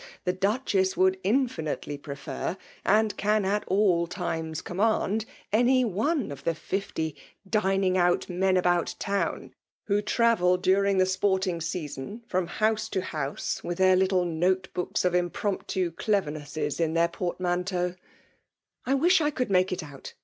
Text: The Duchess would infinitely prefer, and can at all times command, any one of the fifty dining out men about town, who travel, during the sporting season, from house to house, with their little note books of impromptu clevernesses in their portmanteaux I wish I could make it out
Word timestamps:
The 0.23 0.33
Duchess 0.33 0.97
would 0.97 1.19
infinitely 1.23 1.95
prefer, 1.95 2.57
and 2.83 3.15
can 3.17 3.45
at 3.45 3.63
all 3.67 4.07
times 4.07 4.59
command, 4.63 5.25
any 5.53 5.85
one 5.85 6.31
of 6.31 6.43
the 6.43 6.55
fifty 6.55 7.15
dining 7.47 7.99
out 7.99 8.27
men 8.27 8.57
about 8.57 8.95
town, 8.97 9.53
who 9.85 10.01
travel, 10.01 10.57
during 10.57 10.97
the 10.97 11.05
sporting 11.05 11.61
season, 11.61 12.23
from 12.27 12.47
house 12.47 12.89
to 12.89 13.01
house, 13.03 13.63
with 13.63 13.77
their 13.77 13.95
little 13.95 14.25
note 14.25 14.69
books 14.73 15.05
of 15.05 15.13
impromptu 15.13 15.91
clevernesses 15.91 16.79
in 16.79 16.95
their 16.95 17.07
portmanteaux 17.07 17.93
I 18.87 18.95
wish 18.95 19.21
I 19.21 19.29
could 19.29 19.51
make 19.51 19.71
it 19.71 19.83
out 19.83 20.15